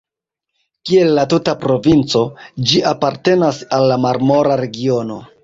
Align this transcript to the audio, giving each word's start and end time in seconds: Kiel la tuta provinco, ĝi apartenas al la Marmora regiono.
Kiel 0.89 1.11
la 1.19 1.25
tuta 1.33 1.53
provinco, 1.65 2.23
ĝi 2.71 2.81
apartenas 2.93 3.61
al 3.79 3.87
la 3.93 4.01
Marmora 4.09 4.59
regiono. 4.65 5.23